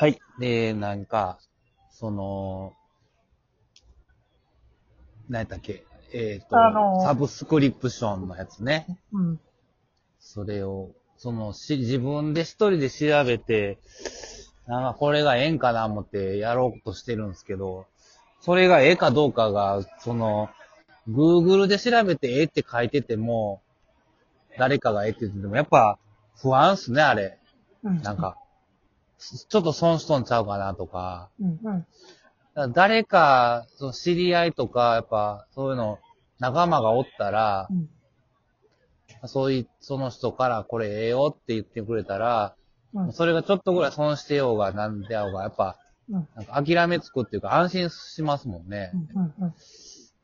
[0.00, 0.18] はい。
[0.38, 1.38] で、なんか、
[1.90, 2.72] その、
[5.28, 5.84] 何やったっけ？
[6.14, 8.86] えっ、と、あのーサブスクリプションのやつね。
[9.12, 9.40] うん。
[10.18, 13.78] それを、その、し、自分で一人で調べて、
[14.66, 17.84] なんかこれがええんかな思ってやろうとしてるんですけど、
[18.40, 20.48] それがええかどうかが、その、
[21.10, 23.60] Google で調べてええって書いてても、
[24.58, 25.98] 誰かがええって言ってても、やっぱ
[26.40, 27.38] 不安っすね、あれ。
[27.84, 28.00] うん。
[28.00, 28.38] なんか、
[29.20, 31.28] ちょっと損しとんちゃうかなとか。
[31.40, 31.50] うん。
[31.50, 31.62] うん。
[31.62, 31.86] だか
[32.54, 35.98] ら誰か、その知り合いとか、やっぱ、そういうの、
[36.38, 37.88] 仲間がおったら、うん。
[39.28, 42.56] そういう、その人からこれええよって言ってくれたら、
[42.94, 43.12] うん。
[43.12, 45.76] それがちょっとぐらい損してようがなんでやろうが、やっぱ、
[46.08, 46.28] うん。
[46.34, 48.90] なんか諦めつくっていうか安心しますもんね。
[49.14, 49.22] うん。
[49.22, 49.54] うん。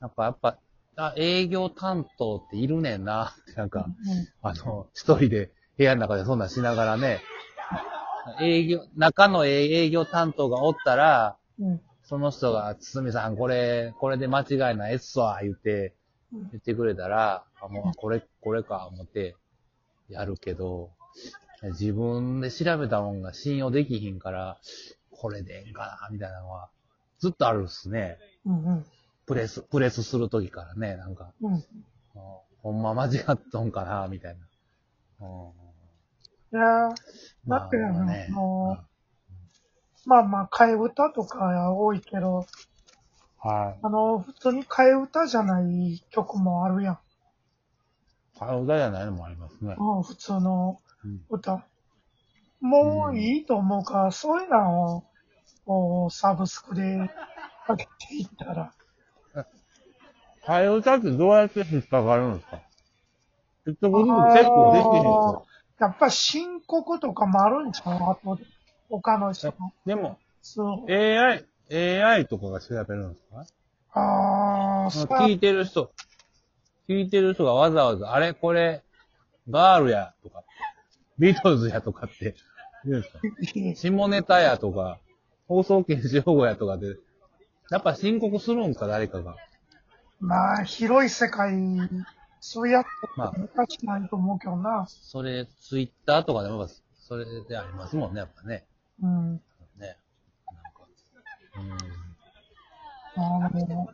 [0.00, 0.58] なんかやっぱ、
[0.96, 4.48] あ、営業担当っているねんなって、なんか、うん。
[4.48, 7.20] あの、一人で部屋の中でそんなんしながらね、
[8.40, 11.80] 営業、中の営業担当がおったら、うん。
[12.04, 15.94] その人が、つみさん、これ、これで間違いないっすわ、言って、
[16.32, 19.36] うん言ってくれたら、あ、もう、これ、これか、思って、
[20.08, 20.90] やるけど、
[21.62, 24.58] 自分で調べたもんが信用できひんから、
[25.10, 26.70] これでええんかな、みたいなのは、
[27.18, 28.18] ずっとあるっすね。
[28.44, 28.64] うん。
[28.64, 28.86] うん。
[29.26, 31.54] プレス、プレスするときからね、なんか、うん。
[31.54, 31.60] あ
[32.62, 34.36] ほんま間違っとんかな、みたい
[35.20, 35.26] な。
[35.26, 35.64] うん
[36.52, 36.88] いや
[37.48, 38.78] だってあのねも
[40.06, 42.46] まあまあ、替え歌とか多いけど、
[43.38, 43.78] はい。
[43.82, 46.98] あの、普通に替え歌じゃない曲もあるやん。
[48.38, 49.74] 体じゃないのもありますね。
[49.78, 51.64] うん、普通のうん歌。
[52.60, 55.04] もういいと思うから、そういうのを、
[55.64, 57.10] こうサブスクで
[57.66, 58.72] かけていったら、
[60.46, 62.60] 替え歌ってどうやって引っかかるんですか？
[63.64, 65.46] 結局結構できへんよ。
[65.80, 68.44] やっぱ申告とかもあるんちゃうあとで。
[68.90, 69.54] 他の人の。
[69.86, 70.92] でも、そう。
[70.92, 73.46] AI、AI とかが調べるんですか？
[74.00, 75.92] ああ、そう聞いてる人、
[76.88, 78.82] 聞いてる人がわざわざ、あれこれ、
[79.48, 80.42] ガールや、とか、
[81.18, 82.34] ビートルズやとかって
[82.84, 83.20] 言うんですか？
[83.74, 84.98] 下ネタやとか、
[85.48, 86.96] 放送禁止用語やとかで、
[87.70, 89.36] やっぱ申告するんか、誰かが。
[90.20, 91.52] まあ、広い世界、
[92.46, 94.86] そうやってまあ昔ないと思うけどな。
[94.86, 98.66] それ、ツイッターとかでも、やっぱそれでありますもんね、やっぱね。
[99.02, 99.40] うん。
[99.78, 99.96] ね。
[100.46, 100.86] なんか。
[103.16, 103.88] あの、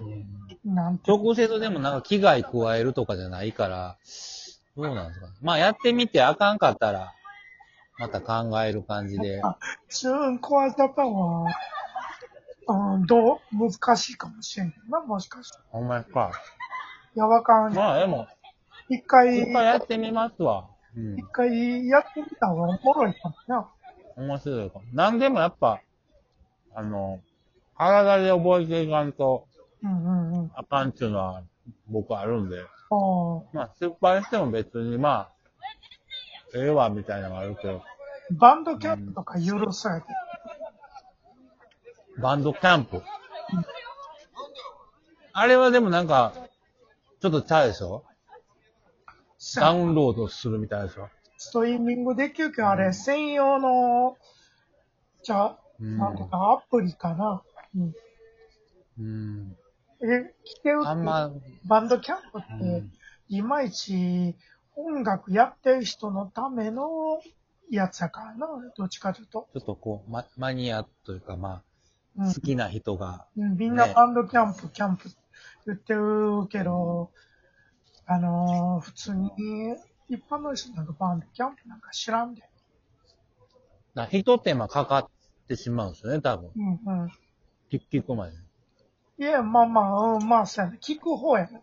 [0.00, 0.74] うん。
[0.74, 3.96] なんて、直接でもなんか危害加えるとかじゃないから、
[4.76, 5.34] どうなんですかね。
[5.40, 7.14] まあやってみてあかんかったら、
[8.00, 9.40] また考える感じで。
[9.88, 11.46] チューンコアジャパンは、
[12.66, 13.38] うん、どう？
[13.52, 15.58] 難しいかもしれんな、もしかして。
[15.70, 16.32] ほんまですか。
[17.14, 17.74] いや、わかんない。
[17.74, 18.26] まあでも、
[18.88, 20.68] 一回、一回やってみますわ。
[20.96, 21.22] うん一。
[21.32, 23.68] 回やってみた方がおもろいかもな。
[24.16, 24.84] 面白いかも。
[24.92, 25.80] なんでもやっぱ、
[26.74, 27.20] あの、
[27.76, 29.46] 体で覚えていかんと
[29.82, 30.50] うんうんうん。
[30.54, 31.42] あかんっていうのは
[31.88, 32.56] 僕あるんで。
[33.52, 35.30] まあ失敗しても別にまあ、
[36.56, 37.82] ええわみたいなのがあるけど、
[38.32, 40.06] バンドキャンプとか許されて。
[42.18, 43.02] バンドキャンプ。
[45.32, 46.32] あれはでもなんか、
[47.24, 48.04] ちょっとちゃうでしょ？
[49.56, 51.08] ダウンロードするみたいでしょ？
[51.38, 54.18] ストリーミングできるけど、あれ、専用の、
[55.22, 57.42] じゃあ、うんなんとかアプリかな？
[57.74, 57.94] うん。
[59.00, 59.56] うん。
[60.02, 61.32] え、来てるあんま、
[61.64, 62.92] バンドキャンプって、うん
[63.30, 64.36] いまいち
[64.76, 67.22] 音楽やってる人のための
[67.70, 68.46] やつやからな、
[68.76, 69.48] どっちかというと。
[69.54, 71.62] ちょっとこう、ママニアというかま
[72.18, 75.08] あ、うん好きな人が、うんみんなねバンドキャンプ、キャンプ
[75.66, 77.10] 言ってるけど、
[78.06, 79.30] あのー普通に、
[80.08, 82.42] 一般の人なんかバンドキャンプなんか知らんで。
[83.94, 85.08] な一手間かかっ
[85.48, 86.50] てしまうんですよね、多分。
[86.56, 87.06] うんうん。
[87.70, 88.32] 聞聞くまで。
[89.18, 90.76] いや、まあまあ、うん、まあ、そうやな。
[90.78, 91.60] 聞く方やな。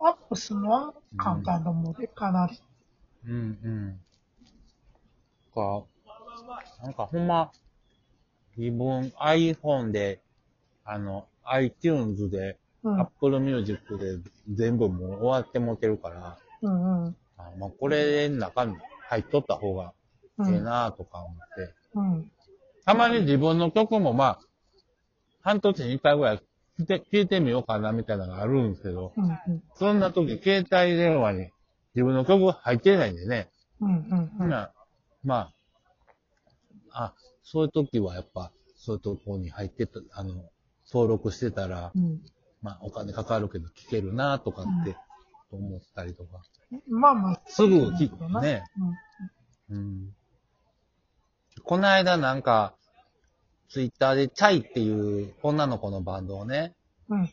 [0.00, 2.60] アップするのは簡単だもんで、かなり。
[3.26, 3.36] うんう
[3.68, 4.00] ん。
[5.54, 5.84] か、
[6.82, 7.52] なんかほんま、
[8.56, 10.20] 自分 iPhone で、
[10.84, 13.00] あの、iTunes で、うん。
[13.00, 14.18] Apple Music で
[14.52, 17.16] 全部もう終わってもてるから、うんうん。
[17.36, 18.76] あまあ、これの中に
[19.08, 19.92] 入っとった方が
[20.38, 20.54] うん。
[20.54, 22.30] ええなとか思って、うん。
[22.84, 24.40] たまに自分の曲もまあ、
[25.42, 26.40] 半年に一回ぐらい
[26.80, 29.24] 聞いてみようかなみたいなのがあるんですけど、うん。
[29.24, 29.62] うん。
[29.74, 31.50] そんな時、携帯電話に
[31.94, 33.48] 自分の曲入ってないんでね。
[33.80, 33.96] うん。
[33.96, 34.30] うん。
[34.40, 34.48] うん。
[34.50, 34.72] な
[35.22, 35.50] ま
[36.92, 40.34] あ、あ、そういう時はやっぱ、そういうとこに入ってた、あの、
[40.92, 42.20] 登録してたら、うん。
[42.64, 44.96] まあお金かかるけど聞けるなとかって
[45.52, 46.42] 思ったりとか。
[46.88, 47.40] まあまあ。
[47.46, 48.64] すぐ聞くなね。
[49.68, 49.76] うん。
[49.76, 50.14] うん。
[51.62, 52.74] この間なんか、
[53.68, 56.74] ツイッターでチャイっていう女の子のバンドをね、
[57.08, 57.30] うん。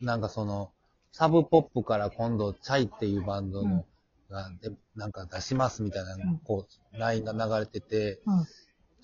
[0.00, 0.72] なんかその、
[1.12, 3.84] サブポップから今度チャイっていうバンドうんの、
[4.30, 8.46] がでなんか出しますみたいなうん、こう、LINE が流れてて、うん。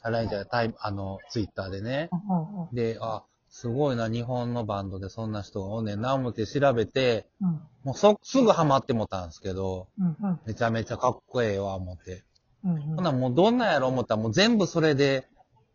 [0.00, 2.08] あ LINE じゃないタイあの、ツイッターでね。
[2.12, 2.62] うん。
[2.64, 2.74] うん。
[2.74, 3.24] で、あ、
[3.60, 7.60] すごいな、日本のバンドでそんな人がおんねんな、思って調べて、うん。
[7.82, 10.16] もうそ、すぐハマってもたんですけど、うん。
[10.20, 10.40] うん。
[10.46, 12.22] めちゃめちゃかっこええわ、思って。
[12.64, 12.80] うん。
[12.94, 15.26] ほな、もうどんなんやろ思ったら、もう全部それで、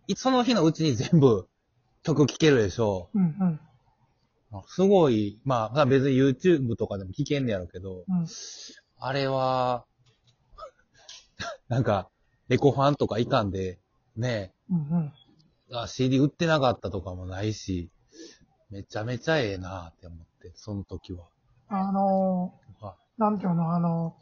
[0.07, 1.49] いその日のうちに全部
[2.03, 3.35] 曲聴けるでしょうん。
[3.37, 4.63] うん。
[4.67, 8.25] すごい、まあ、別に YouTube とかでも聴けんねやろうけど、うん。
[8.97, 9.83] あれは、
[11.67, 12.07] なんか、
[12.47, 13.77] レコファンとかいかんで、
[14.15, 15.11] ねうん。
[15.73, 17.89] あ CD 売ってなかったとかもないし、
[18.69, 21.25] めちゃめちゃええなって思って、その時は。
[21.69, 24.15] あのあー、なんていうの、あの、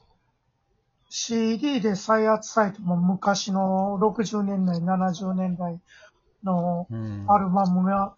[1.10, 5.80] CD で再圧サイトも昔の60年代、70年代
[6.44, 7.26] のうん。
[7.28, 8.16] アルバムが、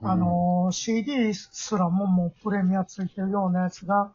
[0.00, 0.10] うん。
[0.10, 4.12] あのー、CD すらももうプレミアついてるようなやつが、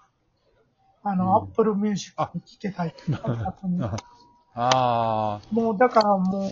[1.03, 1.49] あの、うん。
[1.51, 3.55] Apple Music に聴けたりとか、
[4.57, 6.51] ああもうだからもう、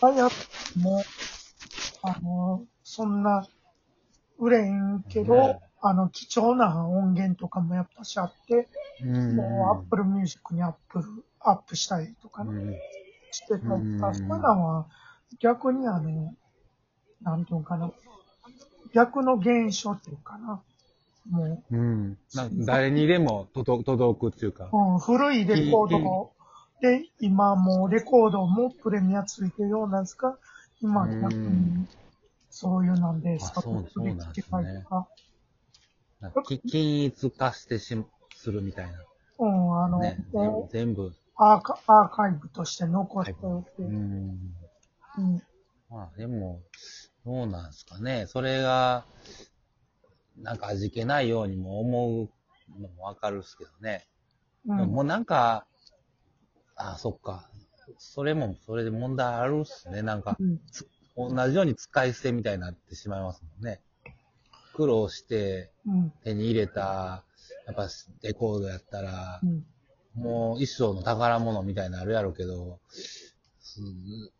[0.00, 1.02] 再圧も、
[2.02, 3.46] あのー、そんな、
[4.38, 9.36] 売れんけど、ねあの、貴重な音源とかもやっぱしあって、ー、うん。
[9.36, 11.04] もう Apple Music にアップル、
[11.40, 12.74] アップしたりとかね、うん
[13.32, 14.86] してたりとか、うんそういうのは
[15.40, 16.34] 逆にあの、
[17.22, 17.90] なんていうのかな、
[18.94, 20.62] 逆の現象っていうかな、
[21.30, 22.18] もうん。
[22.34, 24.70] なんか誰にでも届届くっていうか。
[24.72, 26.32] う、うん、古いレコード
[26.80, 30.36] で、今もうレコードもプレミアついてるようなんですが、
[30.80, 31.86] 今逆うに
[32.50, 35.08] そういうなんで、あそうそうなんですね聴けたりとか、
[36.72, 37.96] 均一化してし、
[38.34, 38.92] するみたいな。
[39.38, 40.18] うん、あの、ね。
[40.70, 41.12] 全部。
[41.36, 43.94] アーカアーカイブとして残しておいて、うん。
[45.18, 45.42] うん
[45.88, 46.62] まあでも、
[47.24, 48.26] どうなんですかね。
[48.26, 49.04] それが、
[50.36, 54.04] なんか味気ないようにも思うのもわかるっすけどね。
[54.66, 55.64] うんもうなんか、
[56.76, 57.48] あそっか。
[57.98, 60.02] それも、それで問題あるっすね。
[60.02, 60.60] なんか、うん
[61.18, 63.80] 同じように使い捨てみたいになってしまいますもんね。
[64.74, 67.24] 苦労してうん手に入れた、
[67.66, 67.88] やっぱ
[68.22, 69.64] レコードやったらう、ん
[70.14, 73.80] もう一生の宝物みたいになるやろうけど、す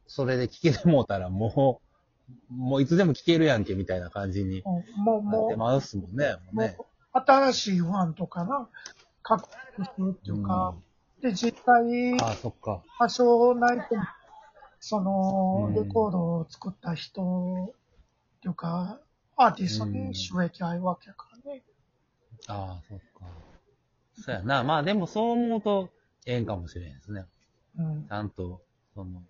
[0.06, 1.80] それで聴けてもうたらも
[2.50, 6.36] う、もういつでも聴けるやんけみたいな感じになってますもんね。
[6.46, 6.84] もうもねう、
[7.14, 8.68] 新しいファンとかな、
[9.22, 10.74] 獲得するっていうか、
[11.20, 12.82] で、実際、ああ、そっか。
[12.98, 13.84] 多少ないと、
[14.80, 19.00] そのう、んレコードを作った人っていうか、
[19.36, 21.62] アーティストに収益合うわけやからね。
[22.48, 23.26] ああ、そっか。
[24.14, 24.62] そうやな。
[24.62, 25.90] まあでもそう思うと、
[26.26, 27.24] ええんかもしれんですね。
[27.78, 28.10] うんち。
[28.10, 28.60] ゃんと、
[28.94, 29.22] その、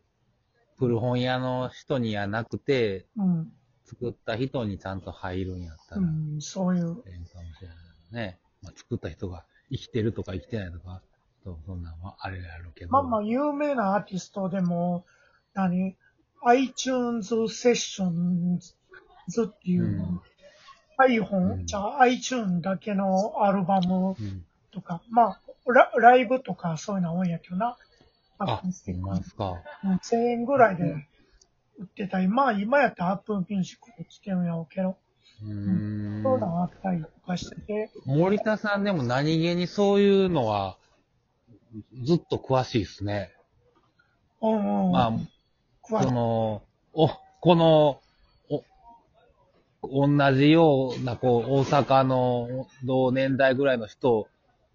[0.79, 3.53] 古本屋の人にはなくて、うん。
[3.85, 7.03] 作った人にちゃんと入るんやったら、うん、そういう。
[7.07, 7.77] ええんかもしれない
[8.13, 8.39] ね。
[8.63, 11.03] まあ、作った人が生きてるとか生きてないとか、
[11.47, 12.91] そうそんなんはあれやろうけど。
[12.91, 15.05] まあまあ、有名なアーティストでも、
[15.55, 15.97] 何
[16.45, 18.59] ?iTunes セッション
[19.29, 20.21] ズっていう、うん
[20.99, 24.45] iPhone、うんじゃあ iTunes だけのアルバムうん。
[24.73, 27.77] とか、まあラ、ライブとかそういうのは多いんやけどな。
[28.39, 29.63] あ、アコースティックほんまですか。
[29.85, 30.85] うん1000円ぐらいで
[31.79, 34.97] 売ってたり、まあ今やったら Apple Music で聴けるんやろうけど、
[35.43, 36.23] うーん。
[36.25, 40.79] そういうのがあったりとかしてて、森田さんでも何気にそういうのは、
[42.05, 43.33] ずっと詳しいですね。
[44.41, 44.93] うんうん。
[44.93, 47.09] まあ、詳しいその、お、
[47.41, 48.01] この、
[49.83, 54.29] お、同じような、こう、大阪の同年代ぐらいの人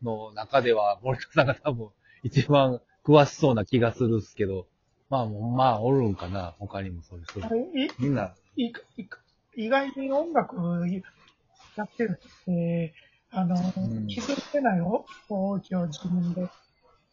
[0.04, 1.90] の中では、森田さんが多分
[2.24, 4.68] 一番詳しそうな気がするっすけど、
[5.10, 7.50] まあ、まあ、おるんかな、他にもそういう人あ。
[7.50, 7.60] れ？
[7.60, 8.74] いみんな、いい
[9.58, 10.56] 意外に音楽
[11.76, 12.94] やってるって、
[13.32, 16.48] あの、ん気づいてないよ、大きを自分で。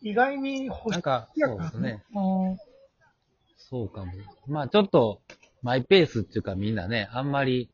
[0.02, 2.02] 意外に欲しなんか、そうですね。
[2.14, 2.20] う
[2.54, 2.58] ん
[3.70, 4.12] そうかも。
[4.46, 5.20] まあちょっと、
[5.62, 7.68] マイペースっていうかみんなね、あんまり、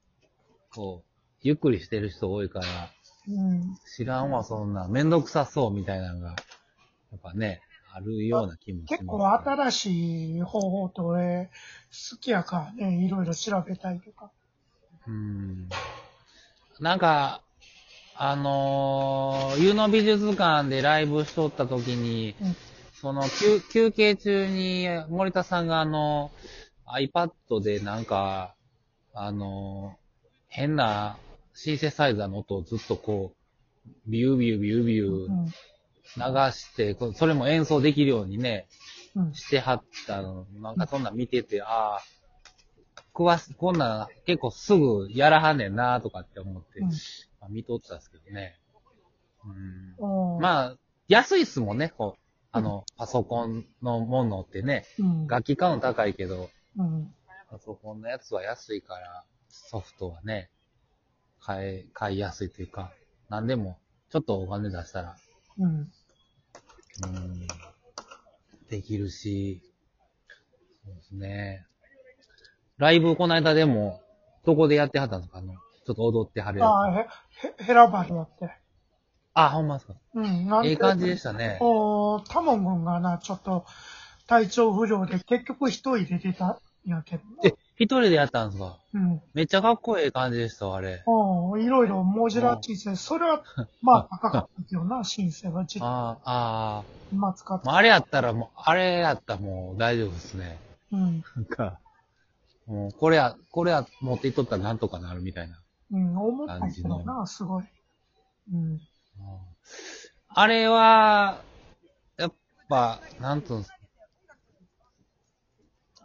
[0.74, 1.10] こう、
[1.42, 2.66] ゆっくりしてる人多いから、
[3.28, 3.76] うん。
[3.96, 6.34] 知らんわ、そんな、めんどくさそうみたいなのが、や
[7.16, 7.60] っぱね、
[7.92, 11.50] あるような気もします、結構新しい方法と俺、
[12.10, 14.32] 好きやからね、いろいろ調べたりとか。
[15.06, 15.68] うん。
[16.80, 17.43] なんか、
[18.16, 22.56] あのー、湯の美術館でライブしとった時に、うん
[23.04, 26.30] その休、休憩中に森田さんがあの、
[26.86, 28.54] iPad でなんか、
[29.12, 31.18] あのー、変な
[31.52, 33.34] シンセサイザーの音をずっとこ
[33.86, 35.44] う、ビュービュービュービューうん。
[35.46, 38.68] 流して、こうそれも演奏できるようにね、
[39.14, 39.34] うん。
[39.34, 42.02] してはったの、なんかそんなん見てて、ああ、
[43.12, 46.80] 詳し、こんなん結構すぐやらはんねんなとかって思って、
[47.48, 48.58] 見とったんですけどね。
[49.44, 50.40] うん。
[50.40, 50.76] まあ、
[51.08, 52.20] 安いっすもんね、こう、
[52.52, 55.26] あの、パソコンのものってね、うん。
[55.26, 57.14] 楽器買うの高いけど、うん。
[57.50, 60.50] パソコンのやつは安いから、ソフトはね、
[61.40, 62.92] 買え、買いやすいというか、
[63.28, 63.78] なんでも、
[64.10, 65.16] ちょっとお金出したら、
[65.58, 65.70] うん。
[65.70, 67.46] うん、
[68.70, 69.60] できるし、
[70.84, 71.66] そうですね。
[72.76, 74.00] ライブこの間でも、
[74.44, 75.38] どこでやってはったんですか？
[75.38, 76.68] あの、ちょっと踊ってはるやつ。
[76.68, 78.50] ああ、へ、へ、ヘラバリやって。
[79.34, 80.46] あ、ほんまですかうん。
[80.46, 81.58] なんええ感じでしたね。
[81.60, 83.66] おタモン君がな、ちょっと
[84.26, 87.42] 体調不良で結局一人で出たんやけどな。
[87.44, 88.78] え、一人でやったんですか？
[88.94, 89.20] うん。
[89.34, 91.02] めっちゃかっこいい感じでしたわ、あれ。
[91.06, 92.96] おいろいろ文字ら申請。
[92.96, 93.42] それは、
[93.82, 95.64] まあ 高かったけどな、申請は。
[95.64, 96.84] じああ、ああ。
[97.12, 97.66] まあ使って。
[97.66, 100.58] まあ、あれやったらもう、あれやったらもう大丈夫ですね。
[100.92, 101.24] うん。
[101.34, 101.78] なんか、
[102.66, 105.58] もう、これや、これや、持っていっとったらなんとかなるみたいな。
[105.94, 107.64] うん、思ったけどな、すごい。
[108.52, 108.80] うん。
[110.28, 111.40] あれは、
[112.16, 112.32] やっ
[112.68, 113.70] ぱ、なんつうんす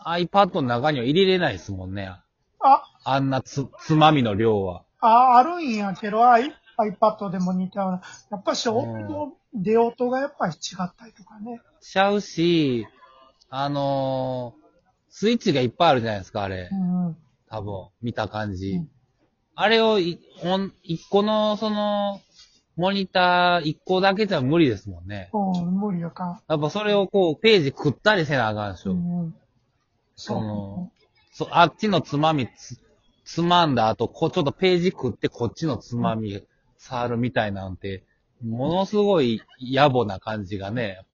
[0.05, 2.11] iPad の中には入れれないですもんね。
[2.59, 4.85] あ、あんなつ、つまみの量は。
[4.99, 8.01] あ、あるんやけど、iPad でも似たような。
[8.29, 11.59] やっぱし、音の出音がやっぱり違ったりとかね。
[11.81, 12.87] しちゃうし、
[13.49, 14.69] あのー
[15.11, 16.75] スイッチがいっぱいあるじゃないですか、あれう。
[16.75, 17.17] ん。
[17.49, 18.73] 多分、見た感じ。
[18.73, 18.89] うん
[19.61, 22.21] あれをい、ほん、一個の、その、
[22.77, 25.29] モニター一個だけじゃ無理ですもんね。
[25.33, 28.93] うん、無理やかやっぱそれをこう、ページ食ったりせなあかんでしら。
[28.93, 28.95] ょ。
[28.95, 29.35] うん。
[30.15, 30.91] その
[31.33, 32.79] そ、あっちのつまみつ、
[33.25, 36.41] つまんだ後、こうちょっとページ食ってこっちのつまみ
[36.77, 38.05] 触るみたいなんて、
[38.41, 41.01] ものすごい野暮な感じがね、